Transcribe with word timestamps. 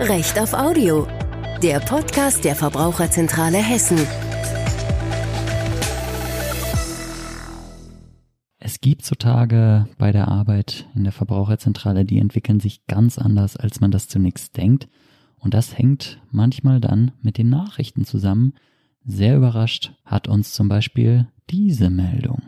Recht 0.00 0.38
auf 0.38 0.54
Audio, 0.54 1.06
der 1.62 1.78
Podcast 1.78 2.46
der 2.46 2.56
Verbraucherzentrale 2.56 3.58
Hessen. 3.58 3.98
Es 8.58 8.80
gibt 8.80 9.04
so 9.04 9.14
Tage 9.14 9.86
bei 9.98 10.10
der 10.10 10.28
Arbeit 10.28 10.88
in 10.94 11.04
der 11.04 11.12
Verbraucherzentrale, 11.12 12.06
die 12.06 12.18
entwickeln 12.18 12.60
sich 12.60 12.86
ganz 12.86 13.18
anders, 13.18 13.58
als 13.58 13.82
man 13.82 13.90
das 13.90 14.08
zunächst 14.08 14.56
denkt. 14.56 14.88
Und 15.38 15.52
das 15.52 15.76
hängt 15.76 16.22
manchmal 16.30 16.80
dann 16.80 17.12
mit 17.20 17.36
den 17.36 17.50
Nachrichten 17.50 18.06
zusammen. 18.06 18.54
Sehr 19.04 19.36
überrascht 19.36 19.92
hat 20.06 20.28
uns 20.28 20.54
zum 20.54 20.70
Beispiel 20.70 21.28
diese 21.50 21.90
Meldung. 21.90 22.40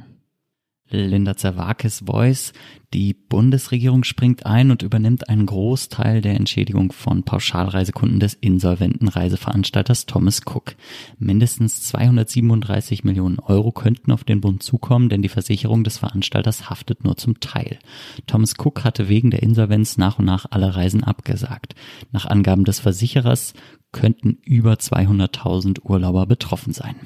Linda 0.93 1.37
Zerwakis 1.37 2.05
Voice. 2.07 2.53
Die 2.95 3.15
Bundesregierung 3.15 4.05
springt 4.05 4.45
ein 4.45 4.71
und 4.71 4.83
übernimmt 4.83 5.29
einen 5.29 5.47
Großteil 5.47 6.21
der 6.21 6.35
Entschädigung 6.35 6.93
von 6.93 7.23
Pauschalreisekunden 7.23 8.21
des 8.21 8.35
insolventen 8.35 9.09
Reiseveranstalters 9.09 10.05
Thomas 10.05 10.43
Cook. 10.45 10.75
Mindestens 11.19 11.83
237 11.85 13.05
Millionen 13.05 13.39
Euro 13.39 13.73
könnten 13.73 14.13
auf 14.13 14.25
den 14.25 14.43
Bund 14.43 14.63
zukommen, 14.63 15.09
denn 15.09 15.23
die 15.23 15.31
Versicherung 15.31 15.85
des 15.85 15.99
Veranstalters 15.99 16.69
haftet 16.69 17.05
nur 17.05 17.17
zum 17.17 17.41
Teil. 17.41 17.79
Thomas 18.27 18.55
Cook 18.59 18.85
hatte 18.85 19.09
wegen 19.09 19.31
der 19.31 19.43
Insolvenz 19.43 19.97
nach 19.97 20.19
und 20.19 20.27
nach 20.27 20.47
alle 20.51 20.77
Reisen 20.77 21.03
abgesagt. 21.03 21.75
Nach 22.13 22.27
Angaben 22.27 22.65
des 22.65 22.81
Versicherers 22.81 23.55
könnten 23.93 24.39
über 24.45 24.75
200.000 24.75 25.83
Urlauber 25.83 26.27
betroffen 26.27 26.73
sein. 26.73 26.97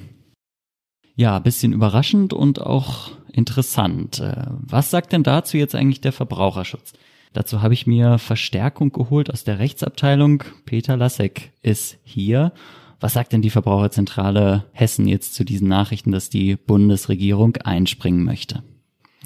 Ja, 1.16 1.38
bisschen 1.38 1.72
überraschend 1.72 2.34
und 2.34 2.60
auch 2.60 3.10
interessant. 3.32 4.20
Äh, 4.20 4.44
was 4.50 4.90
sagt 4.90 5.12
denn 5.12 5.22
dazu 5.22 5.56
jetzt 5.56 5.74
eigentlich 5.74 6.02
der 6.02 6.12
Verbraucherschutz? 6.12 6.92
Dazu 7.32 7.62
habe 7.62 7.74
ich 7.74 7.86
mir 7.86 8.18
Verstärkung 8.18 8.92
geholt 8.92 9.30
aus 9.32 9.42
der 9.42 9.58
Rechtsabteilung. 9.58 10.44
Peter 10.66 10.96
Lassek 10.96 11.52
ist 11.62 11.98
hier. 12.04 12.52
Was 13.00 13.14
sagt 13.14 13.32
denn 13.32 13.42
die 13.42 13.50
Verbraucherzentrale 13.50 14.64
Hessen 14.72 15.08
jetzt 15.08 15.34
zu 15.34 15.44
diesen 15.44 15.68
Nachrichten, 15.68 16.12
dass 16.12 16.30
die 16.30 16.56
Bundesregierung 16.56 17.56
einspringen 17.56 18.22
möchte? 18.22 18.62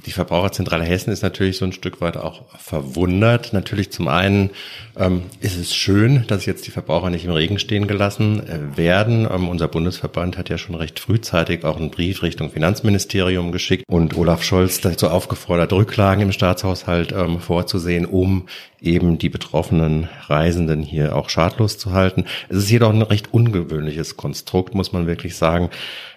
Die 0.07 0.13
Verbraucherzentrale 0.13 0.85
Hessen 0.85 1.13
ist 1.13 1.23
natürlich 1.23 1.59
so 1.59 1.65
ein 1.65 1.73
Stück 1.73 2.01
weit 2.01 2.17
auch 2.17 2.43
verwundert. 2.59 3.53
Natürlich 3.53 3.93
zum 3.93 4.09
einen 4.09 4.51
ähm, 4.97 5.25
ist 5.41 5.59
es 5.59 5.75
schön, 5.75 6.25
dass 6.27 6.47
jetzt 6.47 6.67
die 6.67 6.71
Verbraucher 6.71 7.11
nicht 7.11 7.25
im 7.25 7.33
Regen 7.33 7.59
stehen 7.59 7.87
gelassen 7.87 8.43
äh, 8.47 8.77
werden. 8.77 9.29
Ähm, 9.31 9.49
unser 9.49 9.69
Bundesverband 9.69 10.39
hat 10.39 10.49
ja 10.49 10.57
schon 10.57 10.75
recht 10.75 11.01
frühzeitig 11.01 11.65
auch 11.65 11.77
einen 11.77 11.91
Brief 11.91 12.23
Richtung 12.23 12.51
Finanzministerium 12.51 13.53
geschickt 13.53 13.85
und 13.89 14.17
Olaf 14.17 14.43
Scholz 14.43 14.81
dazu 14.81 15.09
aufgefordert, 15.09 15.73
Rücklagen 15.73 16.23
im 16.23 16.33
Staatshaushalt 16.33 17.13
ähm, 17.13 17.39
vorzusehen, 17.39 18.07
um 18.07 18.47
eben 18.81 19.19
die 19.19 19.29
betroffenen 19.29 20.09
Reisenden 20.27 20.83
hier 20.83 21.15
auch 21.15 21.29
schadlos 21.29 21.77
zu 21.77 21.93
halten. 21.93 22.25
Es 22.49 22.57
ist 22.57 22.71
jedoch 22.71 22.91
ein 22.91 23.03
recht 23.03 23.33
ungewöhnliches 23.33 24.17
Konstrukt, 24.17 24.75
muss 24.75 24.93
man 24.93 25.07
wirklich 25.07 25.37
sagen, 25.37 25.71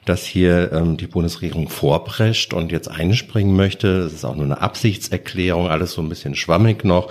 dass 0.06 0.26
hier 0.26 0.72
ähm, 0.72 0.98
die 0.98 1.08
Bundesregierung 1.08 1.70
vorprescht 1.70 2.54
und 2.54 2.72
jetzt 2.72 2.90
einspringen 2.90 3.56
möchte. 3.56 3.88
Es 4.00 4.14
ist 4.14 4.26
auch 4.26 4.36
nur 4.36 4.46
eine 4.46 4.62
Absichtserklärung, 4.62 5.68
alles 5.68 5.94
so 5.94 6.02
ein 6.02 6.10
bisschen 6.10 6.36
schwammig 6.36 6.84
noch. 6.84 7.10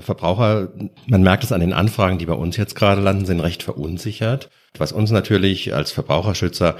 Verbraucher, 0.00 0.68
man 1.06 1.22
merkt 1.22 1.44
es 1.44 1.52
an 1.52 1.60
den 1.60 1.72
Anfragen, 1.72 2.18
die 2.18 2.26
bei 2.26 2.34
uns 2.34 2.56
jetzt 2.56 2.74
gerade 2.74 3.00
landen, 3.00 3.24
sind 3.24 3.40
recht 3.40 3.62
verunsichert. 3.62 4.50
Was 4.78 4.92
uns 4.92 5.10
natürlich 5.10 5.74
als 5.74 5.92
Verbraucherschützer 5.92 6.76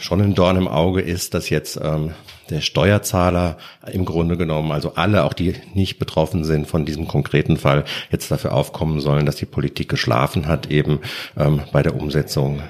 schon 0.00 0.20
ein 0.20 0.34
Dorn 0.34 0.56
im 0.56 0.68
Auge 0.68 1.00
ist, 1.00 1.34
dass 1.34 1.50
jetzt 1.50 1.78
ähm, 1.82 2.12
der 2.48 2.60
Steuerzahler 2.60 3.58
im 3.92 4.04
Grunde 4.04 4.36
genommen, 4.36 4.72
also 4.72 4.94
alle, 4.94 5.24
auch 5.24 5.34
die 5.34 5.54
nicht 5.74 5.98
betroffen 5.98 6.44
sind 6.44 6.66
von 6.66 6.86
diesem 6.86 7.06
konkreten 7.08 7.56
Fall, 7.56 7.84
jetzt 8.10 8.30
dafür 8.30 8.54
aufkommen 8.54 9.00
sollen, 9.00 9.26
dass 9.26 9.36
die 9.36 9.46
Politik 9.46 9.88
geschlafen 9.88 10.46
hat 10.46 10.70
eben 10.70 11.00
ähm, 11.36 11.62
bei 11.72 11.82
der 11.82 11.96
Umsetzung. 11.96 12.62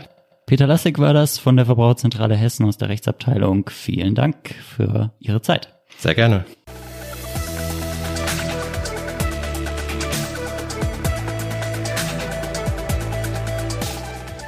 Peter 0.48 0.66
Lassig 0.66 0.98
war 0.98 1.12
das 1.12 1.38
von 1.38 1.56
der 1.56 1.66
Verbraucherzentrale 1.66 2.34
Hessen 2.34 2.64
aus 2.64 2.78
der 2.78 2.88
Rechtsabteilung. 2.88 3.68
Vielen 3.68 4.14
Dank 4.14 4.54
für 4.54 5.12
Ihre 5.18 5.42
Zeit. 5.42 5.78
Sehr 5.98 6.14
gerne. 6.14 6.46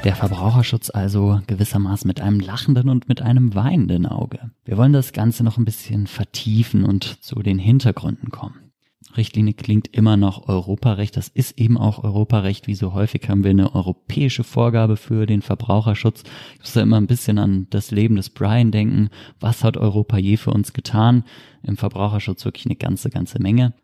Der 0.05 0.17
Verbraucherschutz 0.17 0.89
also 0.89 1.43
gewissermaßen 1.47 2.09
mit 2.09 2.23
einem 2.23 2.41
lachenden 2.41 2.89
und 2.89 3.07
mit 3.07 3.21
einem 3.21 3.55
weinenden 3.55 4.07
Auge. 4.07 4.53
Wir 4.65 4.79
wollen 4.79 4.95
das 4.95 5.13
Ganze 5.13 5.45
noch 5.45 5.59
ein 5.59 5.67
bisschen 5.67 6.07
vertiefen 6.07 6.87
und 6.87 7.23
zu 7.23 7.43
den 7.43 7.59
Hintergründen 7.59 8.31
kommen. 8.31 8.70
Richtlinie 9.17 9.55
klingt 9.55 9.89
immer 9.89 10.17
noch 10.17 10.49
Europarecht. 10.49 11.17
Das 11.17 11.29
ist 11.29 11.59
eben 11.59 11.77
auch 11.77 12.05
Europarecht. 12.05 12.67
Wie 12.67 12.75
so 12.75 12.93
häufig 12.95 13.29
haben 13.29 13.45
wir 13.45 13.51
eine 13.51 13.75
europäische 13.75 14.45
Vorgabe 14.45 14.97
für 14.97 15.27
den 15.27 15.43
Verbraucherschutz. 15.43 16.23
Ich 16.55 16.61
muss 16.61 16.73
da 16.73 16.83
immer 16.83 16.97
ein 16.97 17.07
bisschen 17.07 17.39
an 17.39 17.67
das 17.71 17.91
Leben 17.91 18.17
des 18.17 18.31
Brian 18.31 18.71
denken. 18.71 19.11
Was 19.41 19.65
hat 19.65 19.77
Europa 19.77 20.17
je 20.19 20.37
für 20.37 20.53
uns 20.53 20.73
getan? 20.73 21.25
Im 21.63 21.77
Verbraucherschutz 21.77 22.45
wirklich 22.45 22.67
eine 22.67 22.77
ganze, 22.77 23.11
ganze 23.11 23.41
Menge. 23.41 23.75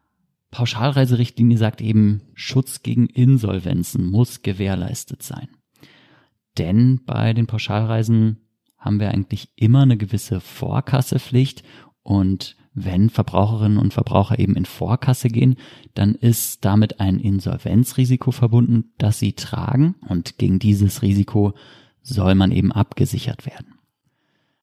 Pauschalreiserichtlinie 0.50 1.58
sagt 1.58 1.80
eben, 1.80 2.22
Schutz 2.34 2.82
gegen 2.82 3.06
Insolvenzen 3.06 4.06
muss 4.06 4.42
gewährleistet 4.42 5.22
sein. 5.22 5.48
Denn 6.56 7.00
bei 7.04 7.34
den 7.34 7.46
Pauschalreisen 7.46 8.38
haben 8.78 9.00
wir 9.00 9.10
eigentlich 9.10 9.50
immer 9.56 9.82
eine 9.82 9.96
gewisse 9.96 10.40
Vorkassepflicht 10.40 11.64
und 12.02 12.56
wenn 12.76 13.08
Verbraucherinnen 13.08 13.78
und 13.78 13.94
Verbraucher 13.94 14.38
eben 14.38 14.54
in 14.54 14.66
Vorkasse 14.66 15.28
gehen, 15.28 15.56
dann 15.94 16.14
ist 16.14 16.64
damit 16.66 17.00
ein 17.00 17.18
Insolvenzrisiko 17.18 18.30
verbunden, 18.30 18.92
das 18.98 19.18
sie 19.18 19.32
tragen 19.32 19.96
und 20.06 20.36
gegen 20.36 20.58
dieses 20.58 21.00
Risiko 21.00 21.54
soll 22.02 22.34
man 22.34 22.52
eben 22.52 22.70
abgesichert 22.70 23.46
werden. 23.46 23.78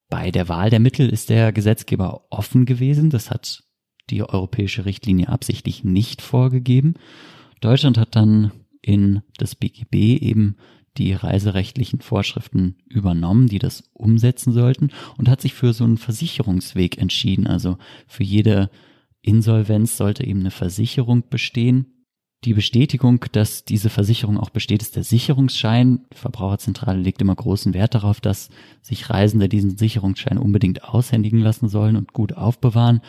Bei 0.10 0.30
der 0.30 0.48
Wahl 0.48 0.70
der 0.70 0.80
Mittel 0.80 1.10
ist 1.10 1.32
der 1.32 1.52
Gesetzgeber 1.52 2.26
offen 2.30 2.66
gewesen, 2.66 3.10
das 3.10 3.32
hat 3.32 3.64
die 4.12 4.22
europäische 4.22 4.86
Richtlinie 4.86 5.30
absichtlich 5.30 5.84
nicht 5.84 6.22
vorgegeben. 6.22 6.94
Deutschland 7.62 7.98
hat 7.98 8.16
dann 8.16 8.52
in 8.82 9.24
das 9.38 9.56
BGB 9.56 10.22
eben 10.22 10.58
die 10.98 11.14
reiserechtlichen 11.14 12.02
Vorschriften 12.02 12.76
übernommen, 12.88 13.48
die 13.48 13.60
das 13.60 13.84
umsetzen 13.94 14.54
sollten 14.54 14.92
und 15.18 15.30
hat 15.30 15.42
sich 15.42 15.54
für 15.54 15.74
so 15.74 15.84
einen 15.84 15.98
Versicherungsweg 15.98 16.98
entschieden. 16.98 17.48
Also 17.48 17.78
für 18.08 18.24
jede 18.24 18.70
Insolvenz 19.22 19.98
sollte 19.98 20.26
eben 20.26 20.42
eine 20.42 20.52
Versicherung 20.52 21.24
bestehen. 21.30 21.88
Die 22.44 22.54
Bestätigung, 22.54 23.26
dass 23.32 23.64
diese 23.64 23.90
Versicherung 23.90 24.38
auch 24.38 24.50
besteht, 24.50 24.82
ist 24.82 24.98
der 24.98 25.04
Sicherungsschein. 25.04 26.02
Die 26.14 26.18
Verbraucherzentrale 26.18 27.00
legt 27.00 27.22
immer 27.22 27.36
großen 27.36 27.74
Wert 27.74 27.96
darauf, 27.96 28.20
dass 28.20 28.50
sich 28.82 29.10
Reisende 29.10 29.48
diesen 29.48 29.78
Sicherungsschein 29.78 30.38
unbedingt 30.38 30.84
aushändigen 30.84 31.40
lassen 31.40 31.70
sollen 31.70 31.96
und 31.96 32.12
gut 32.12 32.34
aufbewahren. 32.34 33.00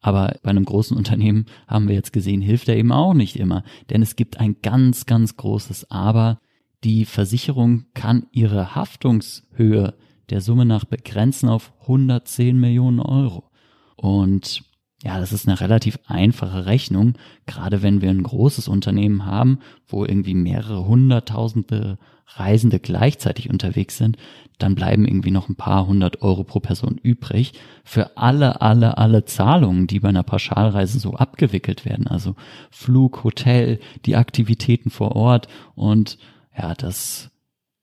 Aber 0.00 0.36
bei 0.42 0.50
einem 0.50 0.64
großen 0.64 0.96
Unternehmen 0.96 1.46
haben 1.66 1.88
wir 1.88 1.96
jetzt 1.96 2.12
gesehen, 2.12 2.40
hilft 2.40 2.68
er 2.68 2.76
eben 2.76 2.92
auch 2.92 3.12
nicht 3.12 3.36
immer. 3.36 3.64
Denn 3.90 4.02
es 4.02 4.14
gibt 4.14 4.38
ein 4.38 4.56
ganz, 4.62 5.04
ganz 5.04 5.36
großes 5.36 5.90
Aber 5.90 6.40
die 6.84 7.04
Versicherung 7.04 7.84
kann 7.94 8.26
ihre 8.32 8.74
Haftungshöhe 8.74 9.94
der 10.30 10.40
Summe 10.40 10.64
nach 10.64 10.84
begrenzen 10.84 11.48
auf 11.48 11.72
110 11.82 12.58
Millionen 12.58 13.00
Euro. 13.00 13.50
Und 13.96 14.62
ja, 15.02 15.18
das 15.18 15.32
ist 15.32 15.48
eine 15.48 15.60
relativ 15.60 15.98
einfache 16.06 16.66
Rechnung, 16.66 17.14
gerade 17.46 17.82
wenn 17.82 18.02
wir 18.02 18.10
ein 18.10 18.22
großes 18.22 18.68
Unternehmen 18.68 19.24
haben, 19.24 19.60
wo 19.86 20.04
irgendwie 20.04 20.34
mehrere 20.34 20.86
hunderttausende 20.86 21.98
Reisende 22.26 22.78
gleichzeitig 22.78 23.50
unterwegs 23.50 23.96
sind, 23.96 24.16
dann 24.58 24.74
bleiben 24.74 25.06
irgendwie 25.06 25.30
noch 25.30 25.48
ein 25.48 25.56
paar 25.56 25.86
hundert 25.86 26.22
Euro 26.22 26.44
pro 26.44 26.60
Person 26.60 27.00
übrig 27.02 27.54
für 27.82 28.16
alle, 28.18 28.60
alle, 28.60 28.98
alle 28.98 29.24
Zahlungen, 29.24 29.86
die 29.86 30.00
bei 30.00 30.10
einer 30.10 30.22
Pauschalreise 30.22 30.98
so 31.00 31.14
abgewickelt 31.14 31.84
werden. 31.86 32.06
Also 32.06 32.36
Flug, 32.70 33.24
Hotel, 33.24 33.80
die 34.04 34.16
Aktivitäten 34.16 34.90
vor 34.90 35.16
Ort 35.16 35.48
und 35.74 36.18
ja, 36.60 36.74
das 36.74 37.30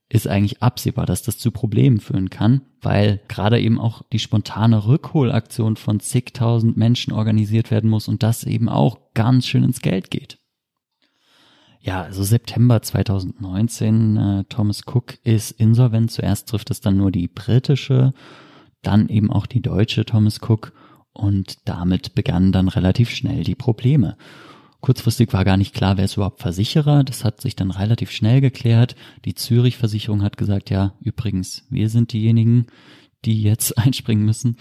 ist 0.09 0.27
eigentlich 0.27 0.61
absehbar, 0.61 1.05
dass 1.05 1.23
das 1.23 1.37
zu 1.37 1.51
Problemen 1.51 1.99
führen 1.99 2.29
kann, 2.29 2.61
weil 2.81 3.19
gerade 3.27 3.59
eben 3.59 3.79
auch 3.79 4.03
die 4.13 4.19
spontane 4.19 4.85
Rückholaktion 4.85 5.75
von 5.75 5.99
zigtausend 5.99 6.77
Menschen 6.77 7.11
organisiert 7.11 7.71
werden 7.71 7.89
muss 7.89 8.07
und 8.07 8.23
das 8.23 8.43
eben 8.43 8.69
auch 8.69 8.99
ganz 9.13 9.47
schön 9.47 9.63
ins 9.63 9.81
Geld 9.81 10.11
geht. 10.11 10.37
Ja, 11.81 12.03
also 12.03 12.23
September 12.23 12.81
2019, 12.81 14.17
äh, 14.17 14.43
Thomas 14.45 14.83
Cook 14.85 15.17
ist 15.23 15.51
insolvent. 15.51 16.11
Zuerst 16.11 16.49
trifft 16.49 16.69
es 16.69 16.81
dann 16.81 16.97
nur 16.97 17.11
die 17.11 17.27
britische, 17.27 18.13
dann 18.81 19.09
eben 19.09 19.31
auch 19.31 19.45
die 19.45 19.61
deutsche 19.61 20.05
Thomas 20.05 20.39
Cook 20.41 20.73
und 21.13 21.67
damit 21.67 22.13
begannen 22.13 22.51
dann 22.51 22.67
relativ 22.67 23.09
schnell 23.09 23.43
die 23.43 23.55
Probleme. 23.55 24.17
Kurzfristig 24.81 25.33
war 25.33 25.43
gar 25.43 25.57
nicht 25.57 25.73
klar, 25.73 25.97
wer 25.97 26.05
ist 26.05 26.15
überhaupt 26.17 26.39
Versicherer. 26.39 27.03
Das 27.03 27.23
hat 27.23 27.41
sich 27.41 27.55
dann 27.55 27.71
relativ 27.71 28.11
schnell 28.11 28.41
geklärt. 28.41 28.95
Die 29.25 29.33
Zürich-Versicherung 29.33 30.21
hat 30.21 30.37
gesagt, 30.37 30.69
ja, 30.69 30.93
übrigens, 31.01 31.65
wir 31.69 31.89
sind 31.89 32.13
diejenigen, 32.13 32.67
die 33.25 33.41
jetzt 33.41 33.77
einspringen 33.77 34.25
müssen. 34.25 34.57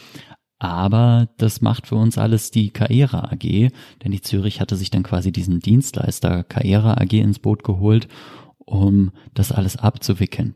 Aber 0.59 1.29
das 1.37 1.61
macht 1.61 1.87
für 1.87 1.97
uns 1.97 2.17
alles 2.17 2.51
die 2.51 2.71
Kaera 2.71 3.31
AG, 3.31 3.71
denn 4.03 4.11
die 4.11 4.23
Zürich 4.23 4.61
hatte 4.61 4.77
sich 4.77 4.89
dann 4.91 5.03
quasi 5.03 5.31
diesen 5.31 5.61
Dienstleister 5.61 6.45
Kaera 6.45 6.95
AG 6.95 7.13
ins 7.13 7.39
Boot 7.39 7.63
geholt, 7.63 8.09
um 8.57 9.13
das 9.35 9.53
alles 9.53 9.77
abzuwickeln. 9.77 10.55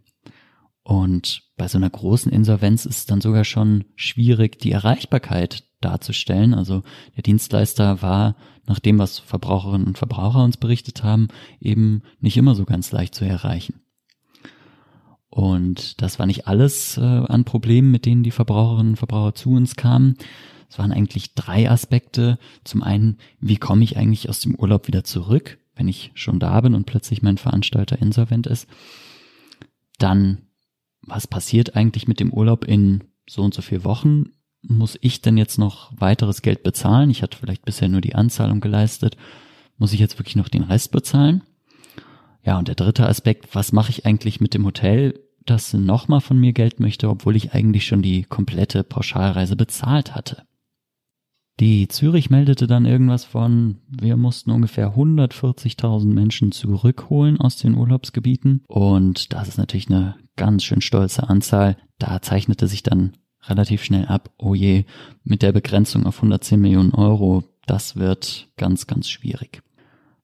Und 0.90 1.44
bei 1.56 1.68
so 1.68 1.78
einer 1.78 1.88
großen 1.88 2.32
Insolvenz 2.32 2.84
ist 2.84 2.98
es 2.98 3.06
dann 3.06 3.20
sogar 3.20 3.44
schon 3.44 3.84
schwierig, 3.94 4.58
die 4.58 4.72
Erreichbarkeit 4.72 5.62
darzustellen. 5.80 6.52
Also 6.52 6.82
der 7.14 7.22
Dienstleister 7.22 8.02
war, 8.02 8.34
nach 8.66 8.80
dem, 8.80 8.98
was 8.98 9.20
Verbraucherinnen 9.20 9.86
und 9.86 9.98
Verbraucher 9.98 10.42
uns 10.42 10.56
berichtet 10.56 11.04
haben, 11.04 11.28
eben 11.60 12.02
nicht 12.18 12.36
immer 12.36 12.56
so 12.56 12.64
ganz 12.64 12.90
leicht 12.90 13.14
zu 13.14 13.24
erreichen. 13.24 13.82
Und 15.28 16.02
das 16.02 16.18
war 16.18 16.26
nicht 16.26 16.48
alles 16.48 16.96
äh, 16.96 17.02
an 17.02 17.44
Problemen, 17.44 17.92
mit 17.92 18.04
denen 18.04 18.24
die 18.24 18.32
Verbraucherinnen 18.32 18.94
und 18.94 18.96
Verbraucher 18.96 19.36
zu 19.36 19.50
uns 19.52 19.76
kamen. 19.76 20.16
Es 20.68 20.76
waren 20.80 20.90
eigentlich 20.90 21.36
drei 21.36 21.70
Aspekte. 21.70 22.36
Zum 22.64 22.82
einen, 22.82 23.18
wie 23.38 23.58
komme 23.58 23.84
ich 23.84 23.96
eigentlich 23.96 24.28
aus 24.28 24.40
dem 24.40 24.56
Urlaub 24.56 24.88
wieder 24.88 25.04
zurück, 25.04 25.60
wenn 25.76 25.86
ich 25.86 26.10
schon 26.14 26.40
da 26.40 26.60
bin 26.60 26.74
und 26.74 26.86
plötzlich 26.86 27.22
mein 27.22 27.38
Veranstalter 27.38 27.96
insolvent 28.02 28.48
ist. 28.48 28.66
Dann, 29.98 30.49
was 31.02 31.26
passiert 31.26 31.76
eigentlich 31.76 32.08
mit 32.08 32.20
dem 32.20 32.32
Urlaub 32.32 32.64
in 32.64 33.04
so 33.28 33.42
und 33.42 33.54
so 33.54 33.62
vier 33.62 33.84
Wochen? 33.84 34.30
Muss 34.62 34.98
ich 35.00 35.22
denn 35.22 35.36
jetzt 35.36 35.58
noch 35.58 35.92
weiteres 35.96 36.42
Geld 36.42 36.62
bezahlen? 36.62 37.10
Ich 37.10 37.22
hatte 37.22 37.38
vielleicht 37.38 37.64
bisher 37.64 37.88
nur 37.88 38.00
die 38.00 38.14
Anzahlung 38.14 38.60
geleistet. 38.60 39.16
Muss 39.78 39.92
ich 39.92 40.00
jetzt 40.00 40.18
wirklich 40.18 40.36
noch 40.36 40.48
den 40.48 40.64
Rest 40.64 40.92
bezahlen? 40.92 41.42
Ja, 42.44 42.58
und 42.58 42.68
der 42.68 42.74
dritte 42.74 43.06
Aspekt, 43.08 43.54
was 43.54 43.72
mache 43.72 43.90
ich 43.90 44.06
eigentlich 44.06 44.40
mit 44.40 44.54
dem 44.54 44.66
Hotel, 44.66 45.18
das 45.46 45.72
nochmal 45.72 46.20
von 46.20 46.38
mir 46.38 46.52
Geld 46.52 46.80
möchte, 46.80 47.08
obwohl 47.08 47.36
ich 47.36 47.54
eigentlich 47.54 47.86
schon 47.86 48.02
die 48.02 48.24
komplette 48.24 48.84
Pauschalreise 48.84 49.56
bezahlt 49.56 50.14
hatte? 50.14 50.42
Die 51.60 51.88
Zürich 51.88 52.30
meldete 52.30 52.66
dann 52.66 52.86
irgendwas 52.86 53.26
von, 53.26 53.76
wir 53.86 54.16
mussten 54.16 54.50
ungefähr 54.50 54.94
140.000 54.94 56.06
Menschen 56.06 56.52
zurückholen 56.52 57.38
aus 57.38 57.58
den 57.58 57.74
Urlaubsgebieten. 57.74 58.64
Und 58.66 59.34
das 59.34 59.48
ist 59.48 59.58
natürlich 59.58 59.90
eine 59.90 60.16
ganz 60.36 60.64
schön 60.64 60.80
stolze 60.80 61.28
Anzahl. 61.28 61.76
Da 61.98 62.22
zeichnete 62.22 62.66
sich 62.66 62.82
dann 62.82 63.12
relativ 63.42 63.84
schnell 63.84 64.06
ab, 64.06 64.30
oh 64.38 64.54
je, 64.54 64.86
mit 65.22 65.42
der 65.42 65.52
Begrenzung 65.52 66.06
auf 66.06 66.16
110 66.16 66.58
Millionen 66.58 66.94
Euro, 66.94 67.44
das 67.66 67.96
wird 67.96 68.48
ganz, 68.56 68.86
ganz 68.86 69.10
schwierig. 69.10 69.62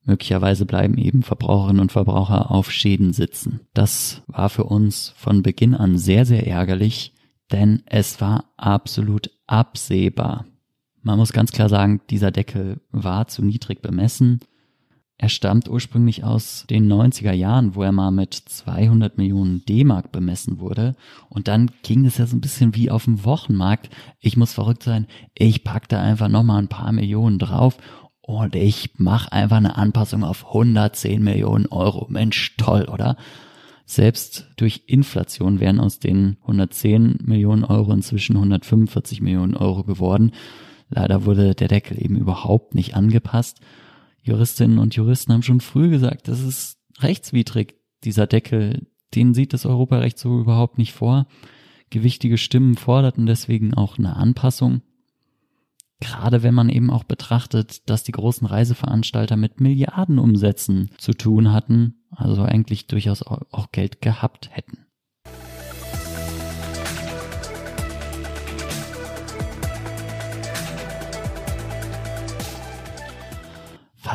Möglicherweise 0.05 0.65
bleiben 0.65 0.97
eben 0.97 1.23
Verbraucherinnen 1.23 1.83
und 1.83 1.93
Verbraucher 1.93 2.51
auf 2.51 2.71
Schäden 2.71 3.13
sitzen. 3.13 3.61
Das 3.75 4.23
war 4.27 4.49
für 4.49 4.65
uns 4.65 5.13
von 5.17 5.43
Beginn 5.43 5.75
an 5.75 5.99
sehr, 5.99 6.25
sehr 6.25 6.47
ärgerlich, 6.47 7.13
denn 7.53 7.83
es 7.85 8.23
war 8.23 8.45
absolut 8.57 9.31
absehbar. 9.47 10.47
Man 11.07 11.21
muss 11.21 11.33
ganz 11.33 11.53
klar 11.53 11.69
sagen, 11.69 12.01
dieser 12.11 12.33
Deckel 12.33 12.81
war 12.91 13.29
zu 13.29 13.41
niedrig 13.45 13.81
bemessen. 13.81 14.41
Er 15.19 15.29
stammt 15.29 15.69
ursprünglich 15.69 16.25
aus 16.25 16.67
den 16.69 16.93
90er 16.93 17.31
Jahren, 17.31 17.77
wo 17.77 17.85
er 17.85 17.93
mal 17.93 18.11
mit 18.11 18.35
200 18.35 19.17
Millionen 19.17 19.65
D-Mark 19.65 20.11
bemessen 20.11 20.59
wurde. 20.59 20.97
Und 21.29 21.47
dann 21.47 21.71
ging 21.85 22.07
es 22.07 22.19
ja 22.19 22.27
so 22.27 22.35
ein 22.35 22.41
bisschen 22.41 22.75
wie 22.75 22.91
auf 22.91 23.05
dem 23.05 23.25
Wochenmarkt. 23.25 23.89
Ich 24.19 24.37
muss 24.37 24.53
verrückt 24.53 24.83
sein. 24.83 25.07
Ich 25.35 25.63
pack 25.63 25.89
da 25.89 26.03
einfach 26.03 26.27
nochmal 26.27 26.59
ein 26.61 26.67
paar 26.67 26.91
Millionen 26.91 27.39
drauf 27.39 27.79
und 28.21 28.57
ich 28.57 28.99
mache 28.99 29.31
einfach 29.31 29.59
eine 29.59 29.77
Anpassung 29.77 30.25
auf 30.25 30.49
110 30.49 31.23
Millionen 31.23 31.67
Euro. 31.67 32.09
Mensch, 32.11 32.57
toll, 32.57 32.89
oder? 32.93 33.17
Selbst 33.85 34.49
durch 34.57 34.83
Inflation 34.89 35.61
wären 35.61 35.79
aus 35.79 36.01
den 36.01 36.39
110 36.41 37.19
Millionen 37.23 37.63
Euro 37.63 37.93
inzwischen 37.93 38.35
145 38.35 39.21
Millionen 39.21 39.55
Euro 39.55 39.85
geworden. 39.85 40.33
Leider 40.89 41.25
wurde 41.25 41.55
der 41.55 41.69
Deckel 41.69 42.03
eben 42.03 42.17
überhaupt 42.17 42.75
nicht 42.75 42.95
angepasst. 42.95 43.61
Juristinnen 44.23 44.79
und 44.79 44.95
Juristen 44.95 45.33
haben 45.33 45.43
schon 45.43 45.61
früh 45.61 45.89
gesagt, 45.91 46.29
das 46.29 46.41
ist 46.41 46.79
rechtswidrig, 46.99 47.77
dieser 48.05 48.27
Deckel. 48.27 48.87
Den 49.15 49.35
sieht 49.35 49.53
das 49.53 49.67
Europarecht 49.67 50.19
so 50.19 50.41
überhaupt 50.41 50.79
nicht 50.79 50.93
vor. 50.93 51.27
Gewichtige 51.91 52.39
Stimmen 52.39 52.77
forderten 52.77 53.27
deswegen 53.27 53.75
auch 53.75 53.99
eine 53.99 54.17
Anpassung. 54.17 54.83
Gerade 56.01 56.43
wenn 56.43 56.55
man 56.55 56.69
eben 56.69 56.91
auch 56.91 57.05
betrachtet, 57.05 57.89
dass 57.89 58.03
die 58.03 58.13
großen 58.13 58.47
Reiseveranstalter 58.47 59.37
mit 59.37 59.61
Milliardenumsätzen 59.61 60.91
zu 60.99 61.13
tun 61.13 61.53
hatten, 61.53 62.03
also 62.11 62.43
eigentlich 62.43 62.87
durchaus 62.87 63.23
auch 63.23 63.73
Geld 63.73 64.03
gehabt 64.03 64.51
hätten. 64.53 64.86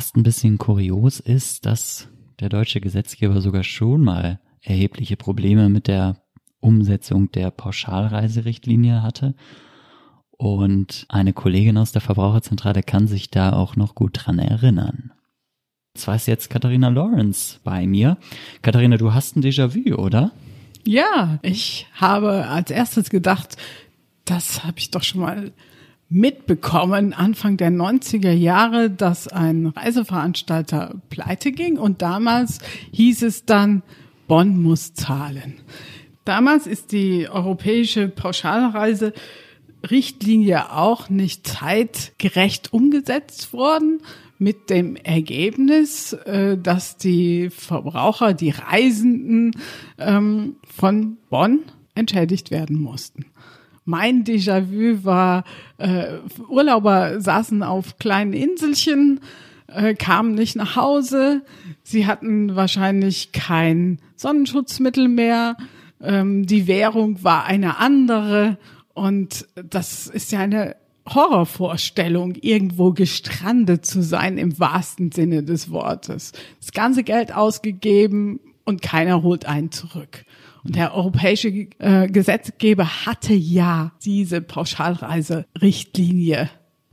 Fast 0.02 0.18
ein 0.18 0.24
bisschen 0.24 0.58
kurios 0.58 1.20
ist, 1.20 1.68
dass 1.68 2.08
der 2.40 2.50
deutsche 2.50 2.82
Gesetzgeber 2.82 3.40
sogar 3.40 3.64
schon 3.64 4.04
mal 4.04 4.40
erhebliche 4.64 5.16
Probleme 5.16 5.70
mit 5.70 5.88
der 5.88 6.24
Umsetzung 6.60 7.32
der 7.32 7.52
Pauschalreiserichtlinie 7.52 9.04
hatte 9.04 9.36
und 10.32 11.06
eine 11.08 11.34
Kollegin 11.34 11.78
aus 11.78 11.92
der 11.92 12.02
Verbraucherzentrale 12.02 12.82
kann 12.82 13.06
sich 13.06 13.30
da 13.30 13.54
auch 13.54 13.76
noch 13.76 13.94
gut 13.94 14.14
dran 14.26 14.40
erinnern. 14.40 15.12
Zwar 15.94 16.16
ist 16.16 16.26
jetzt 16.26 16.50
Katharina 16.50 16.88
Lawrence 16.88 17.60
bei 17.64 17.86
mir. 17.86 18.18
Katharina, 18.64 18.98
du 18.98 19.14
hast 19.14 19.36
ein 19.36 19.44
Déjà-vu, 19.44 19.94
oder? 19.94 20.32
Ja, 20.84 21.38
ich 21.44 21.86
habe 21.94 22.48
als 22.48 22.72
erstes 22.72 23.12
gedacht, 23.12 23.56
das 24.26 24.64
habe 24.64 24.80
ich 24.80 24.90
doch 24.90 25.04
schon 25.04 25.22
mal 25.22 25.52
mitbekommen, 26.12 27.14
Anfang 27.14 27.58
der 27.58 27.72
90er 27.72 28.32
Jahre, 28.32 28.90
dass 28.90 29.28
ein 29.28 29.68
Reiseveranstalter 29.68 30.96
pleite 31.10 31.52
ging 31.52 31.78
und 31.78 32.02
damals 32.02 32.60
hieß 32.92 33.24
es 33.24 33.46
dann, 33.46 33.82
Bonn 34.28 34.62
muss 34.62 34.94
zahlen. 34.94 35.56
Damals 36.26 36.68
ist 36.68 36.92
die 36.92 37.28
europäische 37.30 38.08
Pauschalreise 38.08 39.14
Richtlinie 39.90 40.72
auch 40.72 41.10
nicht 41.10 41.48
zeitgerecht 41.48 42.72
umgesetzt 42.72 43.52
worden 43.52 44.02
mit 44.38 44.70
dem 44.70 44.96
Ergebnis, 44.96 46.14
äh, 46.14 46.58
dass 46.58 46.98
die 46.98 47.50
Verbraucher, 47.50 48.34
die 48.34 48.52
Reisenden 48.52 49.52
ähm, 49.98 50.58
von 50.64 51.18
Bonn 51.30 51.60
entschädigt 51.96 52.52
werden 52.52 52.80
mussten. 52.80 53.26
Mein 53.86 54.24
Déjà-vu 54.24 55.04
war, 55.04 55.44
äh, 55.78 56.18
Urlauber 56.48 57.20
saßen 57.20 57.64
auf 57.64 57.98
kleinen 57.98 58.34
Inselchen, 58.34 59.22
äh, 59.68 59.96
kamen 59.96 60.36
nicht 60.36 60.56
nach 60.56 60.76
Hause, 60.76 61.42
sie 61.84 62.06
hatten 62.06 62.56
wahrscheinlich 62.56 63.32
kein 63.32 64.00
Sonnenschutzmittel 64.16 65.08
mehr, 65.08 65.58
ähm, 66.02 66.46
die 66.46 66.68
Währung 66.68 67.24
war 67.24 67.46
eine 67.46 67.78
andere 67.78 68.58
und 68.94 69.48
das 69.56 70.08
ist 70.08 70.32
ja 70.32 70.40
eine 70.40 70.76
Horrorvorstellung, 71.08 72.36
irgendwo 72.36 72.92
gestrandet 72.92 73.86
zu 73.86 74.04
sein 74.04 74.38
im 74.38 74.60
wahrsten 74.60 75.12
Sinne 75.12 75.44
des 75.44 75.72
Wortes. 75.72 76.32
Das 76.60 76.72
ganze 76.72 77.04
Geld 77.04 77.36
ausgegeben 77.36 78.40
und 78.66 78.82
keiner 78.82 79.24
holt 79.24 79.46
einen 79.46 79.72
zurück. 79.72 80.26
Und 80.64 80.76
der 80.76 80.94
europäische 80.94 81.68
äh, 81.80 82.08
Gesetzgeber 82.08 83.06
hatte 83.06 83.34
ja 83.34 83.94
diese 84.04 84.42
Pauschalreiserichtlinie. 84.42 86.50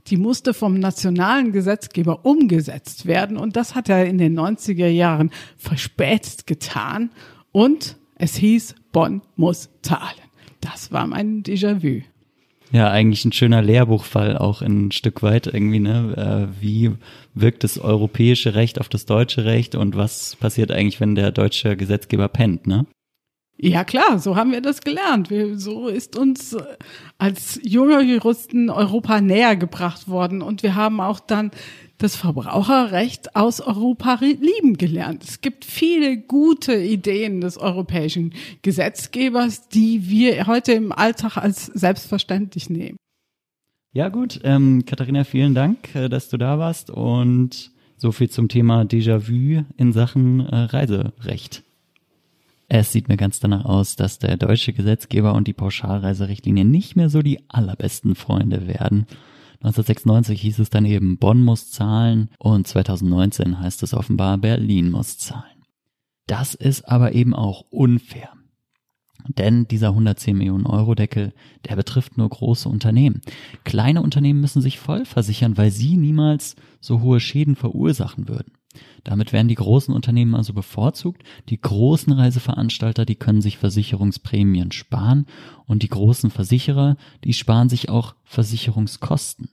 Die 0.07 0.17
musste 0.17 0.55
vom 0.55 0.79
nationalen 0.79 1.51
Gesetzgeber 1.51 2.25
umgesetzt 2.25 3.05
werden 3.05 3.37
und 3.37 3.55
das 3.55 3.75
hat 3.75 3.89
er 3.89 4.07
in 4.07 4.17
den 4.17 4.35
90er 4.37 4.87
Jahren 4.87 5.29
verspätet 5.55 6.47
getan 6.47 7.11
und 7.51 7.97
es 8.15 8.35
hieß, 8.35 8.73
Bonn 8.91 9.21
muss 9.35 9.69
zahlen. 9.83 10.17
Das 10.61 10.91
war 10.91 11.05
mein 11.05 11.43
Déjà-vu. 11.43 12.01
Ja, 12.71 12.91
eigentlich 12.91 13.25
ein 13.25 13.31
schöner 13.31 13.61
Lehrbuchfall 13.61 14.37
auch 14.37 14.61
ein 14.61 14.91
Stück 14.91 15.23
weit 15.23 15.47
irgendwie, 15.47 15.79
ne? 15.79 16.49
Äh, 16.51 16.61
wie 16.61 16.91
wirkt 17.33 17.63
das 17.63 17.79
europäische 17.79 18.53
Recht 18.53 18.79
auf 18.79 18.89
das 18.89 19.05
deutsche 19.05 19.45
Recht 19.45 19.73
und 19.73 19.95
was 19.95 20.35
passiert 20.35 20.71
eigentlich, 20.71 20.99
wenn 20.99 21.15
der 21.15 21.31
deutsche 21.31 21.75
Gesetzgeber 21.75 22.27
pennt, 22.27 22.67
ne? 22.67 22.85
Ja 23.61 23.83
klar, 23.83 24.19
so 24.19 24.37
haben 24.37 24.53
wir 24.53 24.61
das 24.61 24.79
gelernt. 24.79 25.29
Wir, 25.29 25.59
so 25.59 25.89
ist 25.89 26.17
uns 26.17 26.53
äh, 26.53 26.63
als 27.17 27.59
junger 27.61 28.01
Juristen 28.01 28.69
Europa 28.69 29.19
näher 29.19 29.57
gebracht 29.57 30.07
worden 30.07 30.41
und 30.41 30.63
wir 30.63 30.75
haben 30.75 31.01
auch 31.01 31.19
dann 31.19 31.51
das 31.97 32.15
Verbraucherrecht 32.15 33.35
aus 33.35 33.59
Europa 33.59 34.19
lieben 34.21 34.77
gelernt. 34.77 35.25
Es 35.25 35.41
gibt 35.41 35.65
viele 35.65 36.15
gute 36.15 36.73
Ideen 36.73 37.41
des 37.41 37.57
europäischen 37.57 38.33
Gesetzgebers, 38.61 39.67
die 39.67 40.07
wir 40.07 40.47
heute 40.47 40.71
im 40.71 40.93
Alltag 40.93 41.35
als 41.35 41.65
selbstverständlich 41.65 42.69
nehmen. 42.69 42.95
Ja 43.91 44.07
gut, 44.07 44.39
ähm, 44.45 44.85
Katharina, 44.85 45.25
vielen 45.25 45.53
Dank, 45.53 45.93
äh, 45.95 46.07
dass 46.07 46.29
du 46.29 46.37
da 46.37 46.59
warst 46.59 46.91
und 46.91 47.71
so 47.97 48.13
viel 48.13 48.29
zum 48.29 48.47
Thema 48.47 48.83
Déjà-vu 48.83 49.65
in 49.75 49.91
Sachen 49.91 50.39
äh, 50.39 50.55
Reiserecht. 50.55 51.63
Es 52.71 52.91
sieht 52.91 53.09
mir 53.09 53.17
ganz 53.17 53.39
danach 53.39 53.65
aus, 53.65 53.95
dass 53.95 54.19
der 54.19 54.37
deutsche 54.37 54.73
Gesetzgeber 54.73 55.33
und 55.33 55.47
die 55.47 55.53
Pauschalreiserichtlinie 55.53 56.65
nicht 56.65 56.95
mehr 56.95 57.09
so 57.09 57.23
die 57.23 57.49
allerbesten 57.49 58.13
Freunde 58.13 58.67
werden. 58.67 59.07
1996 59.61 60.39
hieß 60.39 60.59
es 60.59 60.69
dann 60.69 60.85
eben, 60.85 61.17
Bonn 61.17 61.43
muss 61.43 61.71
zahlen 61.71 62.29
und 62.37 62.67
2019 62.67 63.59
heißt 63.59 63.81
es 63.81 63.95
offenbar, 63.95 64.37
Berlin 64.37 64.91
muss 64.91 65.17
zahlen. 65.17 65.65
Das 66.27 66.53
ist 66.53 66.87
aber 66.87 67.13
eben 67.13 67.33
auch 67.33 67.65
unfair. 67.71 68.29
Denn 69.27 69.67
dieser 69.67 69.89
110 69.89 70.37
Millionen 70.37 70.67
Euro 70.67 70.93
Deckel, 70.93 71.33
der 71.67 71.75
betrifft 71.75 72.19
nur 72.19 72.29
große 72.29 72.69
Unternehmen. 72.69 73.21
Kleine 73.63 74.03
Unternehmen 74.03 74.41
müssen 74.41 74.61
sich 74.61 74.77
voll 74.77 75.05
versichern, 75.05 75.57
weil 75.57 75.71
sie 75.71 75.97
niemals 75.97 76.55
so 76.79 77.01
hohe 77.01 77.19
Schäden 77.19 77.55
verursachen 77.55 78.29
würden. 78.29 78.53
Damit 79.03 79.33
werden 79.33 79.47
die 79.47 79.55
großen 79.55 79.93
Unternehmen 79.93 80.35
also 80.35 80.53
bevorzugt. 80.53 81.23
Die 81.49 81.59
großen 81.59 82.13
Reiseveranstalter, 82.13 83.05
die 83.05 83.15
können 83.15 83.41
sich 83.41 83.57
Versicherungsprämien 83.57 84.71
sparen 84.71 85.25
und 85.65 85.83
die 85.83 85.89
großen 85.89 86.29
Versicherer, 86.29 86.95
die 87.23 87.33
sparen 87.33 87.69
sich 87.69 87.89
auch 87.89 88.15
Versicherungskosten. 88.23 89.49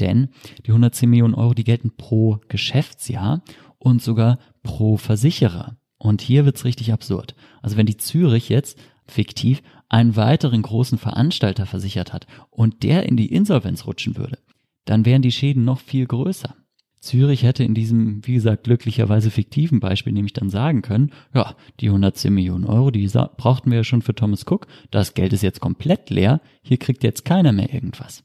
Denn 0.00 0.28
die 0.66 0.70
110 0.70 1.10
Millionen 1.10 1.34
Euro, 1.34 1.54
die 1.54 1.64
gelten 1.64 1.92
pro 1.96 2.40
Geschäftsjahr 2.48 3.42
und 3.78 4.02
sogar 4.02 4.38
pro 4.62 4.96
Versicherer. 4.96 5.76
Und 5.98 6.22
hier 6.22 6.44
wird's 6.44 6.64
richtig 6.64 6.92
absurd. 6.92 7.34
Also 7.62 7.76
wenn 7.76 7.86
die 7.86 7.96
Zürich 7.96 8.48
jetzt 8.48 8.78
fiktiv 9.06 9.62
einen 9.88 10.16
weiteren 10.16 10.62
großen 10.62 10.98
Veranstalter 10.98 11.66
versichert 11.66 12.12
hat 12.12 12.26
und 12.50 12.82
der 12.82 13.06
in 13.06 13.16
die 13.16 13.32
Insolvenz 13.32 13.86
rutschen 13.86 14.16
würde, 14.16 14.38
dann 14.84 15.04
wären 15.04 15.22
die 15.22 15.32
Schäden 15.32 15.64
noch 15.64 15.80
viel 15.80 16.06
größer. 16.06 16.56
Zürich 17.02 17.42
hätte 17.42 17.64
in 17.64 17.74
diesem, 17.74 18.24
wie 18.24 18.34
gesagt, 18.34 18.62
glücklicherweise 18.62 19.32
fiktiven 19.32 19.80
Beispiel 19.80 20.12
nämlich 20.12 20.34
dann 20.34 20.50
sagen 20.50 20.82
können, 20.82 21.10
ja, 21.34 21.56
die 21.80 21.88
110 21.88 22.32
Millionen 22.32 22.64
Euro, 22.64 22.92
die 22.92 23.08
brauchten 23.36 23.70
wir 23.70 23.78
ja 23.78 23.84
schon 23.84 24.02
für 24.02 24.14
Thomas 24.14 24.46
Cook, 24.46 24.68
das 24.92 25.14
Geld 25.14 25.32
ist 25.32 25.42
jetzt 25.42 25.60
komplett 25.60 26.10
leer, 26.10 26.40
hier 26.62 26.78
kriegt 26.78 27.02
jetzt 27.02 27.24
keiner 27.24 27.52
mehr 27.52 27.74
irgendwas. 27.74 28.22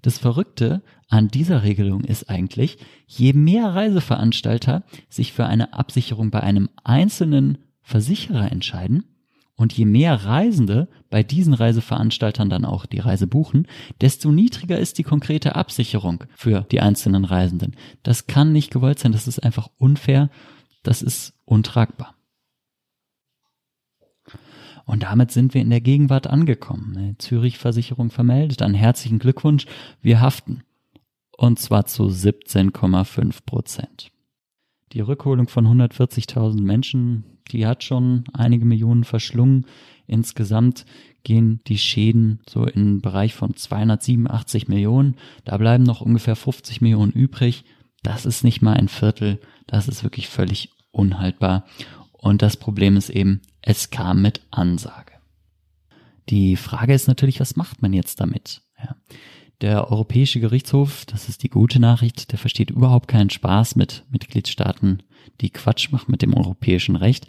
Das 0.00 0.16
Verrückte 0.16 0.82
an 1.08 1.26
dieser 1.26 1.64
Regelung 1.64 2.04
ist 2.04 2.30
eigentlich, 2.30 2.78
je 3.06 3.32
mehr 3.32 3.74
Reiseveranstalter 3.74 4.84
sich 5.08 5.32
für 5.32 5.46
eine 5.46 5.72
Absicherung 5.74 6.30
bei 6.30 6.40
einem 6.40 6.70
einzelnen 6.84 7.58
Versicherer 7.82 8.52
entscheiden, 8.52 9.04
und 9.60 9.74
je 9.74 9.84
mehr 9.84 10.24
Reisende 10.24 10.88
bei 11.10 11.22
diesen 11.22 11.52
Reiseveranstaltern 11.52 12.48
dann 12.48 12.64
auch 12.64 12.86
die 12.86 12.98
Reise 12.98 13.26
buchen, 13.26 13.66
desto 14.00 14.32
niedriger 14.32 14.78
ist 14.78 14.96
die 14.96 15.02
konkrete 15.02 15.54
Absicherung 15.54 16.24
für 16.34 16.62
die 16.62 16.80
einzelnen 16.80 17.26
Reisenden. 17.26 17.76
Das 18.02 18.26
kann 18.26 18.52
nicht 18.52 18.70
gewollt 18.70 18.98
sein, 18.98 19.12
das 19.12 19.28
ist 19.28 19.40
einfach 19.40 19.68
unfair, 19.76 20.30
das 20.82 21.02
ist 21.02 21.34
untragbar. 21.44 22.14
Und 24.86 25.02
damit 25.02 25.30
sind 25.30 25.52
wir 25.52 25.60
in 25.60 25.68
der 25.68 25.82
Gegenwart 25.82 26.26
angekommen. 26.26 27.16
Zürich 27.18 27.58
Versicherung 27.58 28.10
vermeldet 28.10 28.62
einen 28.62 28.72
herzlichen 28.72 29.18
Glückwunsch, 29.18 29.66
wir 30.00 30.22
haften. 30.22 30.62
Und 31.36 31.58
zwar 31.58 31.84
zu 31.84 32.04
17,5 32.04 33.44
Prozent. 33.44 34.10
Die 34.92 35.00
Rückholung 35.00 35.48
von 35.48 35.66
140.000 35.66 36.60
Menschen 36.62 37.24
die 37.52 37.66
hat 37.66 37.84
schon 37.84 38.24
einige 38.32 38.64
Millionen 38.64 39.04
verschlungen. 39.04 39.66
Insgesamt 40.06 40.86
gehen 41.22 41.60
die 41.66 41.78
Schäden 41.78 42.40
so 42.48 42.64
in 42.64 43.00
Bereich 43.00 43.34
von 43.34 43.54
287 43.54 44.68
Millionen. 44.68 45.16
Da 45.44 45.56
bleiben 45.56 45.84
noch 45.84 46.00
ungefähr 46.00 46.36
50 46.36 46.80
Millionen 46.80 47.12
übrig. 47.12 47.64
Das 48.02 48.26
ist 48.26 48.44
nicht 48.44 48.62
mal 48.62 48.74
ein 48.74 48.88
Viertel. 48.88 49.40
Das 49.66 49.88
ist 49.88 50.02
wirklich 50.02 50.28
völlig 50.28 50.70
unhaltbar. 50.90 51.64
Und 52.12 52.42
das 52.42 52.56
Problem 52.56 52.96
ist 52.96 53.10
eben, 53.10 53.40
es 53.62 53.90
kam 53.90 54.22
mit 54.22 54.40
Ansage. 54.50 55.12
Die 56.28 56.56
Frage 56.56 56.94
ist 56.94 57.08
natürlich, 57.08 57.40
was 57.40 57.56
macht 57.56 57.82
man 57.82 57.92
jetzt 57.92 58.20
damit? 58.20 58.62
Ja. 58.78 58.96
Der 59.60 59.90
Europäische 59.90 60.40
Gerichtshof, 60.40 61.04
das 61.04 61.28
ist 61.28 61.42
die 61.42 61.50
gute 61.50 61.80
Nachricht, 61.80 62.32
der 62.32 62.38
versteht 62.38 62.70
überhaupt 62.70 63.08
keinen 63.08 63.28
Spaß 63.28 63.76
mit 63.76 64.06
Mitgliedstaaten, 64.10 65.02
die 65.42 65.50
Quatsch 65.50 65.92
machen 65.92 66.10
mit 66.10 66.22
dem 66.22 66.32
europäischen 66.32 66.96
Recht. 66.96 67.26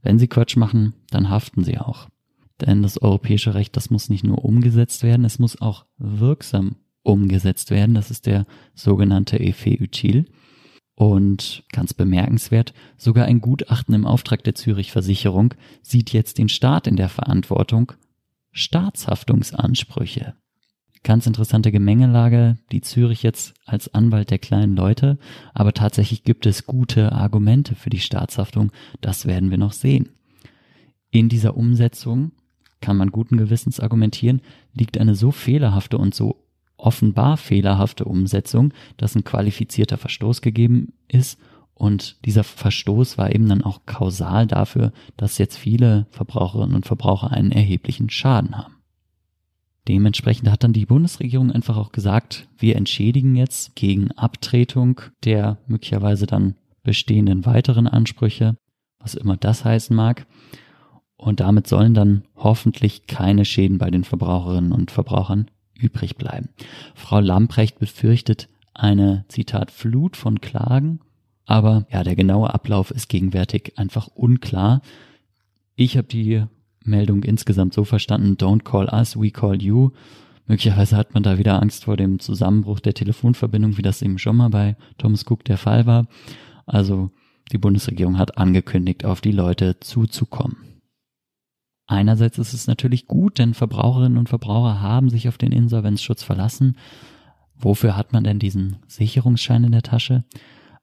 Wenn 0.00 0.18
sie 0.20 0.28
Quatsch 0.28 0.56
machen, 0.56 0.94
dann 1.10 1.28
haften 1.28 1.64
sie 1.64 1.78
auch. 1.78 2.08
Denn 2.60 2.82
das 2.82 3.02
europäische 3.02 3.54
Recht, 3.54 3.76
das 3.76 3.90
muss 3.90 4.08
nicht 4.08 4.22
nur 4.22 4.44
umgesetzt 4.44 5.02
werden, 5.02 5.24
es 5.24 5.40
muss 5.40 5.60
auch 5.60 5.84
wirksam 5.98 6.76
umgesetzt 7.02 7.72
werden. 7.72 7.96
Das 7.96 8.12
ist 8.12 8.26
der 8.26 8.46
sogenannte 8.74 9.40
Effet 9.40 9.80
util. 9.80 10.26
Und 10.94 11.64
ganz 11.72 11.94
bemerkenswert, 11.94 12.74
sogar 12.96 13.24
ein 13.24 13.40
Gutachten 13.40 13.94
im 13.94 14.06
Auftrag 14.06 14.44
der 14.44 14.54
Zürich 14.54 14.92
Versicherung 14.92 15.54
sieht 15.82 16.12
jetzt 16.12 16.38
den 16.38 16.48
Staat 16.48 16.86
in 16.86 16.94
der 16.94 17.08
Verantwortung, 17.08 17.92
Staatshaftungsansprüche 18.52 20.34
Ganz 21.04 21.26
interessante 21.26 21.72
Gemengelage, 21.72 22.58
die 22.70 22.80
Zürich 22.80 23.24
jetzt 23.24 23.54
als 23.66 23.92
Anwalt 23.92 24.30
der 24.30 24.38
kleinen 24.38 24.76
Leute, 24.76 25.18
aber 25.52 25.72
tatsächlich 25.72 26.22
gibt 26.22 26.46
es 26.46 26.66
gute 26.66 27.10
Argumente 27.10 27.74
für 27.74 27.90
die 27.90 27.98
Staatshaftung, 27.98 28.70
das 29.00 29.26
werden 29.26 29.50
wir 29.50 29.58
noch 29.58 29.72
sehen. 29.72 30.10
In 31.10 31.28
dieser 31.28 31.56
Umsetzung 31.56 32.30
kann 32.80 32.96
man 32.96 33.10
guten 33.10 33.36
Gewissens 33.36 33.80
argumentieren, 33.80 34.42
liegt 34.74 34.96
eine 34.96 35.16
so 35.16 35.32
fehlerhafte 35.32 35.98
und 35.98 36.14
so 36.14 36.36
offenbar 36.76 37.36
fehlerhafte 37.36 38.04
Umsetzung, 38.04 38.72
dass 38.96 39.16
ein 39.16 39.24
qualifizierter 39.24 39.98
Verstoß 39.98 40.40
gegeben 40.40 40.92
ist 41.08 41.38
und 41.74 42.24
dieser 42.24 42.44
Verstoß 42.44 43.18
war 43.18 43.34
eben 43.34 43.48
dann 43.48 43.64
auch 43.64 43.86
kausal 43.86 44.46
dafür, 44.46 44.92
dass 45.16 45.38
jetzt 45.38 45.56
viele 45.56 46.06
Verbraucherinnen 46.10 46.76
und 46.76 46.86
Verbraucher 46.86 47.32
einen 47.32 47.50
erheblichen 47.50 48.08
Schaden 48.08 48.56
haben. 48.56 48.76
Dementsprechend 49.88 50.50
hat 50.50 50.62
dann 50.62 50.72
die 50.72 50.86
Bundesregierung 50.86 51.50
einfach 51.50 51.76
auch 51.76 51.90
gesagt, 51.90 52.48
wir 52.56 52.76
entschädigen 52.76 53.34
jetzt 53.34 53.74
gegen 53.74 54.12
Abtretung 54.12 55.00
der 55.24 55.58
möglicherweise 55.66 56.26
dann 56.26 56.54
bestehenden 56.84 57.46
weiteren 57.46 57.88
Ansprüche, 57.88 58.56
was 58.98 59.14
immer 59.14 59.36
das 59.36 59.64
heißen 59.64 59.94
mag. 59.94 60.26
Und 61.16 61.40
damit 61.40 61.66
sollen 61.66 61.94
dann 61.94 62.24
hoffentlich 62.36 63.06
keine 63.06 63.44
Schäden 63.44 63.78
bei 63.78 63.90
den 63.90 64.04
Verbraucherinnen 64.04 64.72
und 64.72 64.90
Verbrauchern 64.90 65.50
übrig 65.74 66.16
bleiben. 66.16 66.48
Frau 66.94 67.20
Lamprecht 67.20 67.78
befürchtet 67.78 68.48
eine, 68.74 69.24
Zitat, 69.28 69.70
Flut 69.70 70.16
von 70.16 70.40
Klagen, 70.40 71.00
aber 71.44 71.86
ja, 71.92 72.04
der 72.04 72.16
genaue 72.16 72.54
Ablauf 72.54 72.90
ist 72.90 73.08
gegenwärtig 73.08 73.74
einfach 73.76 74.08
unklar. 74.08 74.80
Ich 75.74 75.96
habe 75.96 76.08
die 76.08 76.44
Meldung 76.84 77.22
insgesamt 77.22 77.74
so 77.74 77.84
verstanden, 77.84 78.36
don't 78.36 78.62
call 78.62 78.88
us, 78.92 79.18
we 79.18 79.30
call 79.30 79.60
you. 79.60 79.90
Möglicherweise 80.46 80.96
hat 80.96 81.14
man 81.14 81.22
da 81.22 81.38
wieder 81.38 81.60
Angst 81.60 81.84
vor 81.84 81.96
dem 81.96 82.18
Zusammenbruch 82.18 82.80
der 82.80 82.94
Telefonverbindung, 82.94 83.78
wie 83.78 83.82
das 83.82 84.02
eben 84.02 84.18
schon 84.18 84.36
mal 84.36 84.50
bei 84.50 84.76
Thomas 84.98 85.24
Cook 85.28 85.44
der 85.44 85.56
Fall 85.56 85.86
war. 85.86 86.06
Also 86.66 87.10
die 87.52 87.58
Bundesregierung 87.58 88.18
hat 88.18 88.38
angekündigt, 88.38 89.04
auf 89.04 89.20
die 89.20 89.32
Leute 89.32 89.78
zuzukommen. 89.80 90.56
Einerseits 91.86 92.38
ist 92.38 92.54
es 92.54 92.66
natürlich 92.66 93.06
gut, 93.06 93.38
denn 93.38 93.54
Verbraucherinnen 93.54 94.18
und 94.18 94.28
Verbraucher 94.28 94.80
haben 94.80 95.10
sich 95.10 95.28
auf 95.28 95.36
den 95.36 95.52
Insolvenzschutz 95.52 96.22
verlassen. 96.22 96.76
Wofür 97.54 97.96
hat 97.96 98.12
man 98.12 98.24
denn 98.24 98.38
diesen 98.38 98.76
Sicherungsschein 98.86 99.64
in 99.64 99.72
der 99.72 99.82
Tasche? 99.82 100.24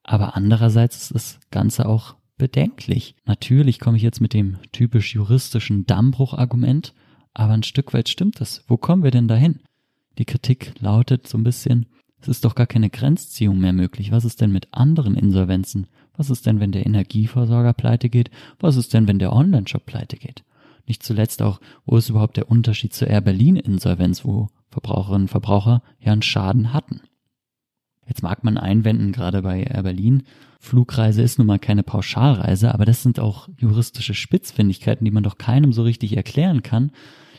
Aber 0.03 0.35
andererseits 0.35 1.11
ist 1.11 1.15
das 1.15 1.39
Ganze 1.51 1.87
auch 1.87 2.15
bedenklich. 2.39 3.13
Natürlich 3.25 3.79
komme 3.79 3.97
ich 3.97 4.03
jetzt 4.03 4.21
mit 4.21 4.33
dem 4.33 4.57
typisch 4.71 5.13
juristischen 5.13 5.85
Dammbruchargument, 5.85 6.95
aber 7.35 7.53
ein 7.53 7.61
Stück 7.61 7.93
weit 7.93 8.09
stimmt 8.09 8.41
das. 8.41 8.63
Wo 8.67 8.77
kommen 8.77 9.03
wir 9.03 9.11
denn 9.11 9.27
dahin? 9.27 9.59
Die 10.17 10.25
Kritik 10.25 10.73
lautet 10.79 11.27
so 11.27 11.37
ein 11.37 11.43
bisschen, 11.43 11.85
es 12.19 12.27
ist 12.27 12.43
doch 12.43 12.55
gar 12.55 12.65
keine 12.65 12.89
Grenzziehung 12.89 13.59
mehr 13.59 13.73
möglich. 13.73 14.11
Was 14.11 14.25
ist 14.25 14.41
denn 14.41 14.51
mit 14.51 14.67
anderen 14.71 15.15
Insolvenzen? 15.15 15.87
Was 16.17 16.29
ist 16.29 16.45
denn, 16.45 16.59
wenn 16.59 16.71
der 16.71 16.85
Energieversorger 16.85 17.73
pleite 17.73 18.09
geht? 18.09 18.31
Was 18.59 18.75
ist 18.75 18.93
denn, 18.93 19.07
wenn 19.07 19.19
der 19.19 19.31
Online-Shop 19.31 19.85
pleite 19.85 20.17
geht? 20.17 20.43
Nicht 20.85 21.03
zuletzt 21.03 21.41
auch, 21.41 21.61
wo 21.85 21.97
ist 21.97 22.09
überhaupt 22.09 22.35
der 22.35 22.49
Unterschied 22.49 22.93
zur 22.93 23.07
Air 23.07 23.21
Berlin 23.21 23.55
Insolvenz, 23.55 24.25
wo 24.25 24.47
Verbraucherinnen 24.69 25.23
und 25.23 25.29
Verbraucher 25.29 25.83
ja 25.99 26.11
einen 26.11 26.21
Schaden 26.21 26.73
hatten? 26.73 27.01
Jetzt 28.09 28.23
mag 28.23 28.43
man 28.43 28.57
einwenden, 28.57 29.11
gerade 29.11 29.43
bei 29.43 29.61
Air 29.63 29.83
Berlin, 29.83 30.23
Flugreise 30.59 31.21
ist 31.21 31.37
nun 31.37 31.47
mal 31.47 31.59
keine 31.59 31.83
Pauschalreise, 31.83 32.73
aber 32.73 32.83
das 32.83 33.03
sind 33.03 33.19
auch 33.19 33.47
juristische 33.57 34.15
Spitzfindigkeiten, 34.15 35.05
die 35.05 35.11
man 35.11 35.23
doch 35.23 35.37
keinem 35.37 35.71
so 35.71 35.83
richtig 35.83 36.17
erklären 36.17 36.63
kann. 36.63 36.91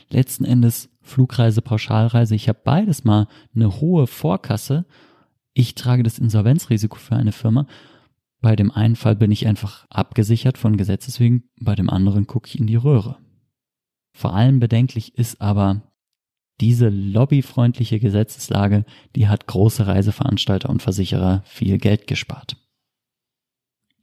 Letzten 0.09 0.45
Endes 0.45 0.89
Flugreise, 1.01 1.61
Pauschalreise, 1.61 2.35
ich 2.35 2.47
habe 2.47 2.59
beides 2.63 3.03
mal 3.03 3.27
eine 3.53 3.81
hohe 3.81 4.07
Vorkasse. 4.07 4.85
Ich 5.53 5.75
trage 5.75 6.03
das 6.03 6.17
Insolvenzrisiko 6.17 6.97
für 6.97 7.17
eine 7.17 7.33
Firma. 7.33 7.67
Bei 8.39 8.55
dem 8.55 8.71
einen 8.71 8.95
Fall 8.95 9.15
bin 9.15 9.29
ich 9.29 9.45
einfach 9.45 9.85
abgesichert 9.89 10.57
von 10.57 10.77
Gesetzes 10.77 11.19
wegen, 11.19 11.43
bei 11.59 11.75
dem 11.75 11.89
anderen 11.89 12.27
gucke 12.27 12.47
ich 12.47 12.59
in 12.59 12.65
die 12.65 12.75
Röhre. 12.75 13.17
Vor 14.13 14.33
allem 14.33 14.59
bedenklich 14.59 15.17
ist 15.17 15.41
aber 15.41 15.81
diese 16.61 16.89
lobbyfreundliche 16.89 17.99
Gesetzeslage, 17.99 18.85
die 19.15 19.27
hat 19.27 19.47
große 19.47 19.87
Reiseveranstalter 19.87 20.69
und 20.69 20.81
Versicherer 20.81 21.41
viel 21.45 21.77
Geld 21.77 22.07
gespart. 22.07 22.55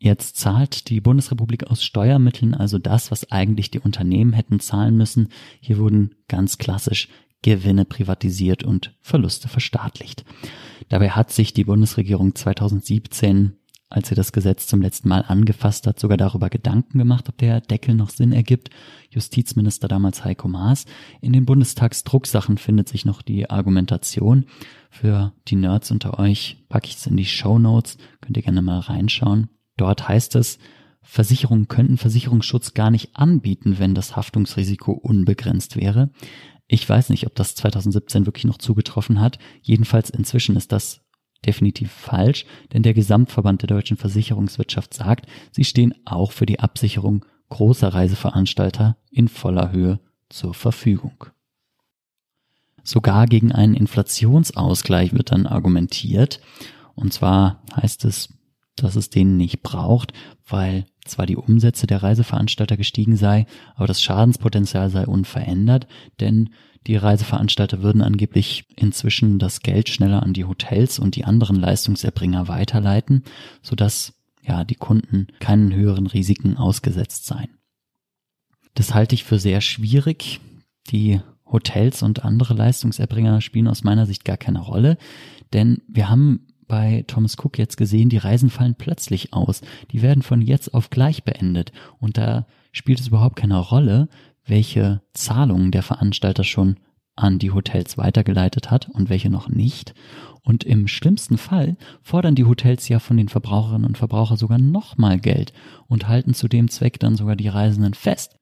Jetzt 0.00 0.36
zahlt 0.36 0.90
die 0.90 1.00
Bundesrepublik 1.00 1.64
aus 1.68 1.82
Steuermitteln 1.82 2.54
also 2.54 2.78
das, 2.78 3.10
was 3.10 3.32
eigentlich 3.32 3.70
die 3.70 3.80
Unternehmen 3.80 4.32
hätten 4.32 4.60
zahlen 4.60 4.96
müssen. 4.96 5.28
Hier 5.60 5.78
wurden 5.78 6.14
ganz 6.28 6.58
klassisch 6.58 7.08
Gewinne 7.42 7.84
privatisiert 7.84 8.62
und 8.62 8.94
Verluste 9.00 9.48
verstaatlicht. 9.48 10.24
Dabei 10.88 11.10
hat 11.10 11.32
sich 11.32 11.52
die 11.52 11.64
Bundesregierung 11.64 12.34
2017 12.34 13.57
als 13.90 14.08
sie 14.08 14.14
das 14.14 14.32
Gesetz 14.32 14.66
zum 14.66 14.82
letzten 14.82 15.08
Mal 15.08 15.24
angefasst 15.26 15.86
hat, 15.86 15.98
sogar 15.98 16.16
darüber 16.16 16.50
Gedanken 16.50 16.98
gemacht, 16.98 17.28
ob 17.28 17.38
der 17.38 17.60
Deckel 17.60 17.94
noch 17.94 18.10
Sinn 18.10 18.32
ergibt. 18.32 18.70
Justizminister 19.10 19.88
damals 19.88 20.24
Heiko 20.24 20.48
Maas. 20.48 20.84
In 21.20 21.32
den 21.32 21.46
Bundestagsdrucksachen 21.46 22.58
findet 22.58 22.88
sich 22.88 23.04
noch 23.04 23.22
die 23.22 23.48
Argumentation. 23.48 24.44
Für 24.90 25.32
die 25.48 25.56
Nerds 25.56 25.90
unter 25.90 26.18
euch 26.18 26.64
packe 26.68 26.88
ich 26.88 26.96
es 26.96 27.06
in 27.06 27.16
die 27.16 27.24
Show 27.24 27.58
Notes. 27.58 27.96
Könnt 28.20 28.36
ihr 28.36 28.42
gerne 28.42 28.62
mal 28.62 28.80
reinschauen. 28.80 29.48
Dort 29.76 30.08
heißt 30.08 30.36
es, 30.36 30.58
Versicherungen 31.00 31.68
könnten 31.68 31.96
Versicherungsschutz 31.96 32.74
gar 32.74 32.90
nicht 32.90 33.16
anbieten, 33.16 33.78
wenn 33.78 33.94
das 33.94 34.16
Haftungsrisiko 34.16 34.92
unbegrenzt 34.92 35.76
wäre. 35.76 36.10
Ich 36.66 36.86
weiß 36.86 37.08
nicht, 37.08 37.26
ob 37.26 37.34
das 37.34 37.54
2017 37.54 38.26
wirklich 38.26 38.44
noch 38.44 38.58
zugetroffen 38.58 39.20
hat. 39.20 39.38
Jedenfalls 39.62 40.10
inzwischen 40.10 40.54
ist 40.56 40.70
das 40.70 41.00
definitiv 41.46 41.92
falsch, 41.92 42.44
denn 42.72 42.82
der 42.82 42.94
Gesamtverband 42.94 43.62
der 43.62 43.68
deutschen 43.68 43.96
Versicherungswirtschaft 43.96 44.94
sagt, 44.94 45.26
sie 45.52 45.64
stehen 45.64 45.94
auch 46.04 46.32
für 46.32 46.46
die 46.46 46.60
Absicherung 46.60 47.24
großer 47.48 47.88
Reiseveranstalter 47.88 48.96
in 49.10 49.28
voller 49.28 49.72
Höhe 49.72 50.00
zur 50.28 50.54
Verfügung. 50.54 51.26
Sogar 52.82 53.26
gegen 53.26 53.52
einen 53.52 53.74
Inflationsausgleich 53.74 55.12
wird 55.12 55.30
dann 55.30 55.46
argumentiert. 55.46 56.40
Und 56.94 57.12
zwar 57.12 57.62
heißt 57.76 58.04
es, 58.06 58.34
dass 58.76 58.96
es 58.96 59.10
den 59.10 59.36
nicht 59.36 59.62
braucht, 59.62 60.12
weil 60.46 60.86
zwar 61.04 61.26
die 61.26 61.36
Umsätze 61.36 61.86
der 61.86 62.02
Reiseveranstalter 62.02 62.76
gestiegen 62.76 63.16
sei, 63.16 63.46
aber 63.74 63.86
das 63.86 64.02
Schadenspotenzial 64.02 64.90
sei 64.90 65.06
unverändert, 65.06 65.86
denn 66.20 66.50
die 66.86 66.96
Reiseveranstalter 66.96 67.82
würden 67.82 68.02
angeblich 68.02 68.64
inzwischen 68.76 69.38
das 69.38 69.60
Geld 69.60 69.88
schneller 69.88 70.22
an 70.22 70.32
die 70.32 70.44
Hotels 70.44 70.98
und 70.98 71.16
die 71.16 71.24
anderen 71.24 71.56
Leistungserbringer 71.56 72.48
weiterleiten, 72.48 73.24
sodass 73.62 74.14
ja 74.42 74.64
die 74.64 74.76
Kunden 74.76 75.26
keinen 75.40 75.74
höheren 75.74 76.06
Risiken 76.06 76.56
ausgesetzt 76.56 77.26
seien. 77.26 77.50
Das 78.74 78.94
halte 78.94 79.14
ich 79.14 79.24
für 79.24 79.38
sehr 79.38 79.60
schwierig. 79.60 80.40
Die 80.90 81.20
Hotels 81.44 82.02
und 82.02 82.24
andere 82.24 82.54
Leistungserbringer 82.54 83.40
spielen 83.40 83.68
aus 83.68 83.84
meiner 83.84 84.06
Sicht 84.06 84.24
gar 84.24 84.36
keine 84.36 84.60
Rolle, 84.60 84.96
denn 85.52 85.82
wir 85.88 86.08
haben 86.08 86.46
bei 86.68 87.04
Thomas 87.06 87.36
Cook 87.38 87.58
jetzt 87.58 87.76
gesehen, 87.76 88.10
die 88.10 88.18
Reisen 88.18 88.50
fallen 88.50 88.74
plötzlich 88.76 89.32
aus. 89.32 89.62
Die 89.90 90.02
werden 90.02 90.22
von 90.22 90.42
jetzt 90.42 90.74
auf 90.74 90.90
gleich 90.90 91.24
beendet. 91.24 91.72
Und 91.98 92.18
da 92.18 92.46
spielt 92.72 93.00
es 93.00 93.08
überhaupt 93.08 93.36
keine 93.36 93.58
Rolle, 93.58 94.08
welche 94.48 95.02
Zahlungen 95.12 95.70
der 95.70 95.82
Veranstalter 95.82 96.44
schon 96.44 96.78
an 97.16 97.38
die 97.38 97.50
Hotels 97.50 97.98
weitergeleitet 97.98 98.70
hat 98.70 98.88
und 98.88 99.08
welche 99.08 99.30
noch 99.30 99.48
nicht. 99.48 99.94
Und 100.42 100.64
im 100.64 100.88
schlimmsten 100.88 101.36
Fall 101.36 101.76
fordern 102.02 102.34
die 102.34 102.44
Hotels 102.44 102.88
ja 102.88 103.00
von 103.00 103.16
den 103.16 103.28
Verbraucherinnen 103.28 103.86
und 103.86 103.98
Verbrauchern 103.98 104.36
sogar 104.36 104.58
nochmal 104.58 105.18
Geld 105.18 105.52
und 105.88 106.08
halten 106.08 106.32
zu 106.32 106.48
dem 106.48 106.68
Zweck 106.68 107.00
dann 107.00 107.16
sogar 107.16 107.36
die 107.36 107.48
Reisenden 107.48 107.94
fest. 107.94 108.36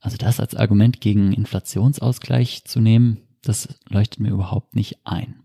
Also 0.00 0.16
das 0.16 0.40
als 0.40 0.54
Argument 0.54 1.00
gegen 1.00 1.32
Inflationsausgleich 1.32 2.64
zu 2.64 2.80
nehmen, 2.80 3.18
das 3.42 3.68
leuchtet 3.88 4.20
mir 4.20 4.30
überhaupt 4.30 4.74
nicht 4.74 4.98
ein. 5.04 5.42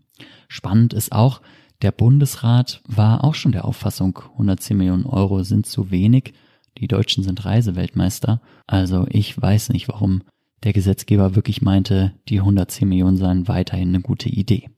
Spannend 0.48 0.94
ist 0.94 1.12
auch, 1.12 1.42
der 1.82 1.92
Bundesrat 1.92 2.80
war 2.86 3.22
auch 3.22 3.34
schon 3.34 3.52
der 3.52 3.66
Auffassung, 3.66 4.18
110 4.32 4.76
Millionen 4.76 5.04
Euro 5.04 5.42
sind 5.42 5.66
zu 5.66 5.90
wenig. 5.90 6.32
Die 6.78 6.88
Deutschen 6.88 7.24
sind 7.24 7.44
Reiseweltmeister. 7.44 8.40
Also 8.66 9.06
ich 9.08 9.40
weiß 9.40 9.70
nicht, 9.70 9.88
warum 9.88 10.22
der 10.62 10.72
Gesetzgeber 10.72 11.34
wirklich 11.34 11.62
meinte, 11.62 12.12
die 12.28 12.40
110 12.40 12.88
Millionen 12.88 13.16
seien 13.16 13.48
weiterhin 13.48 13.90
eine 13.90 14.00
gute 14.00 14.28
Idee. 14.28 14.68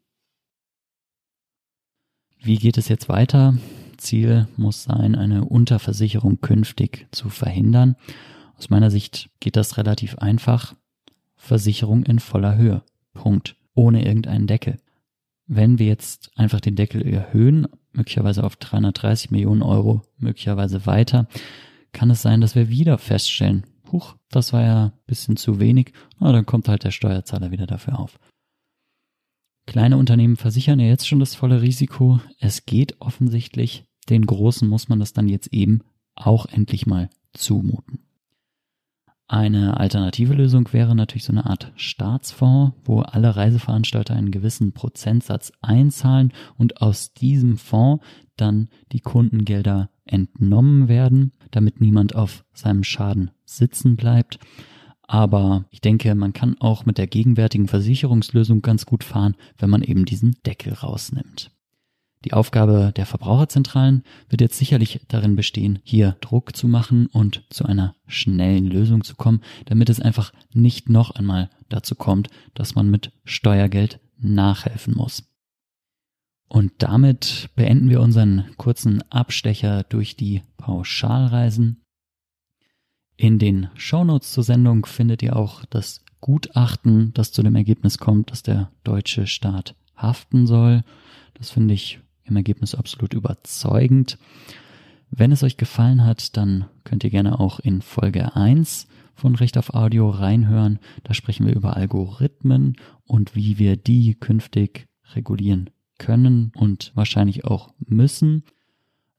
Wie 2.40 2.56
geht 2.56 2.78
es 2.78 2.88
jetzt 2.88 3.08
weiter? 3.08 3.58
Ziel 3.96 4.46
muss 4.56 4.84
sein, 4.84 5.16
eine 5.16 5.44
Unterversicherung 5.44 6.40
künftig 6.40 7.08
zu 7.10 7.30
verhindern. 7.30 7.96
Aus 8.56 8.70
meiner 8.70 8.90
Sicht 8.90 9.30
geht 9.40 9.56
das 9.56 9.76
relativ 9.76 10.18
einfach. 10.18 10.74
Versicherung 11.36 12.04
in 12.04 12.18
voller 12.18 12.56
Höhe. 12.56 12.82
Punkt. 13.12 13.56
Ohne 13.74 14.04
irgendeinen 14.04 14.46
Deckel. 14.46 14.78
Wenn 15.46 15.78
wir 15.78 15.86
jetzt 15.86 16.30
einfach 16.36 16.60
den 16.60 16.76
Deckel 16.76 17.02
erhöhen, 17.06 17.68
möglicherweise 17.92 18.44
auf 18.44 18.56
330 18.56 19.30
Millionen 19.30 19.62
Euro, 19.62 20.02
möglicherweise 20.18 20.86
weiter, 20.86 21.26
kann 21.92 22.10
es 22.10 22.22
sein, 22.22 22.40
dass 22.40 22.54
wir 22.54 22.68
wieder 22.68 22.98
feststellen, 22.98 23.64
huch, 23.90 24.16
das 24.30 24.52
war 24.52 24.62
ja 24.62 24.92
bisschen 25.06 25.36
zu 25.36 25.60
wenig, 25.60 25.92
na, 26.18 26.32
dann 26.32 26.46
kommt 26.46 26.68
halt 26.68 26.84
der 26.84 26.90
Steuerzahler 26.90 27.50
wieder 27.50 27.66
dafür 27.66 27.98
auf. 27.98 28.18
Kleine 29.66 29.98
Unternehmen 29.98 30.36
versichern 30.36 30.80
ja 30.80 30.86
jetzt 30.86 31.06
schon 31.06 31.20
das 31.20 31.34
volle 31.34 31.60
Risiko. 31.60 32.20
Es 32.38 32.64
geht 32.64 33.00
offensichtlich. 33.02 33.84
Den 34.08 34.24
Großen 34.24 34.66
muss 34.66 34.88
man 34.88 34.98
das 34.98 35.12
dann 35.12 35.28
jetzt 35.28 35.52
eben 35.52 35.82
auch 36.14 36.46
endlich 36.46 36.86
mal 36.86 37.10
zumuten. 37.34 38.00
Eine 39.30 39.76
alternative 39.78 40.32
Lösung 40.32 40.72
wäre 40.72 40.94
natürlich 40.94 41.24
so 41.24 41.32
eine 41.32 41.44
Art 41.44 41.70
Staatsfonds, 41.76 42.74
wo 42.84 43.00
alle 43.00 43.36
Reiseveranstalter 43.36 44.14
einen 44.14 44.30
gewissen 44.30 44.72
Prozentsatz 44.72 45.52
einzahlen 45.60 46.32
und 46.56 46.80
aus 46.80 47.12
diesem 47.12 47.58
Fonds 47.58 48.02
dann 48.36 48.70
die 48.90 49.00
Kundengelder 49.00 49.90
entnommen 50.06 50.88
werden, 50.88 51.32
damit 51.50 51.80
niemand 51.80 52.14
auf 52.14 52.44
seinem 52.52 52.84
Schaden 52.84 53.30
sitzen 53.44 53.96
bleibt. 53.96 54.38
Aber 55.02 55.64
ich 55.70 55.80
denke, 55.80 56.14
man 56.14 56.32
kann 56.32 56.56
auch 56.60 56.84
mit 56.84 56.98
der 56.98 57.06
gegenwärtigen 57.06 57.68
Versicherungslösung 57.68 58.60
ganz 58.60 58.84
gut 58.84 59.04
fahren, 59.04 59.36
wenn 59.56 59.70
man 59.70 59.82
eben 59.82 60.04
diesen 60.04 60.36
Deckel 60.44 60.74
rausnimmt. 60.74 61.50
Die 62.24 62.32
Aufgabe 62.32 62.92
der 62.96 63.06
Verbraucherzentralen 63.06 64.02
wird 64.28 64.40
jetzt 64.40 64.58
sicherlich 64.58 65.00
darin 65.08 65.36
bestehen, 65.36 65.78
hier 65.84 66.16
Druck 66.20 66.56
zu 66.56 66.66
machen 66.66 67.06
und 67.06 67.44
zu 67.48 67.64
einer 67.64 67.94
schnellen 68.06 68.66
Lösung 68.66 69.04
zu 69.04 69.14
kommen, 69.14 69.40
damit 69.66 69.88
es 69.88 70.00
einfach 70.00 70.32
nicht 70.52 70.88
noch 70.88 71.12
einmal 71.12 71.48
dazu 71.68 71.94
kommt, 71.94 72.28
dass 72.54 72.74
man 72.74 72.90
mit 72.90 73.12
Steuergeld 73.24 74.00
nachhelfen 74.18 74.94
muss. 74.96 75.27
Und 76.48 76.72
damit 76.78 77.50
beenden 77.56 77.90
wir 77.90 78.00
unseren 78.00 78.46
kurzen 78.56 79.02
Abstecher 79.10 79.82
durch 79.84 80.16
die 80.16 80.42
Pauschalreisen. 80.56 81.82
In 83.16 83.38
den 83.38 83.68
Shownotes 83.74 84.32
zur 84.32 84.44
Sendung 84.44 84.86
findet 84.86 85.22
ihr 85.22 85.36
auch 85.36 85.64
das 85.66 86.04
Gutachten, 86.20 87.12
das 87.14 87.32
zu 87.32 87.42
dem 87.42 87.54
Ergebnis 87.54 87.98
kommt, 87.98 88.30
dass 88.30 88.42
der 88.42 88.70
deutsche 88.82 89.26
Staat 89.26 89.74
haften 89.94 90.46
soll. 90.46 90.84
Das 91.34 91.50
finde 91.50 91.74
ich 91.74 92.00
im 92.24 92.36
Ergebnis 92.36 92.74
absolut 92.74 93.12
überzeugend. 93.12 94.18
Wenn 95.10 95.32
es 95.32 95.42
euch 95.42 95.56
gefallen 95.56 96.04
hat, 96.04 96.36
dann 96.36 96.66
könnt 96.84 97.04
ihr 97.04 97.10
gerne 97.10 97.40
auch 97.40 97.60
in 97.60 97.82
Folge 97.82 98.36
1 98.36 98.88
von 99.14 99.34
Recht 99.34 99.58
auf 99.58 99.74
Audio 99.74 100.08
reinhören. 100.10 100.78
Da 101.04 101.12
sprechen 101.12 101.46
wir 101.46 101.54
über 101.54 101.76
Algorithmen 101.76 102.76
und 103.04 103.34
wie 103.34 103.58
wir 103.58 103.76
die 103.76 104.14
künftig 104.14 104.86
regulieren 105.14 105.70
können 105.98 106.52
und 106.54 106.92
wahrscheinlich 106.94 107.44
auch 107.44 107.74
müssen. 107.78 108.44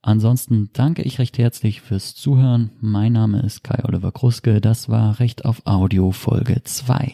Ansonsten 0.02 0.70
danke 0.72 1.02
ich 1.02 1.18
recht 1.18 1.36
herzlich 1.38 1.82
fürs 1.82 2.14
Zuhören. 2.14 2.70
Mein 2.80 3.12
Name 3.12 3.40
ist 3.42 3.62
Kai 3.62 3.84
Oliver 3.84 4.12
Kruske. 4.12 4.60
Das 4.60 4.88
war 4.88 5.20
Recht 5.20 5.44
auf 5.44 5.62
Audio 5.66 6.10
Folge 6.10 6.62
2. 6.62 7.12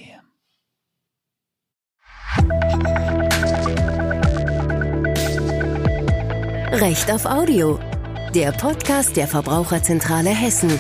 Recht 6.73 7.11
auf 7.11 7.25
Audio, 7.25 7.81
der 8.35 8.53
Podcast 8.53 9.17
der 9.17 9.27
Verbraucherzentrale 9.27 10.31
Hessen. 10.31 10.71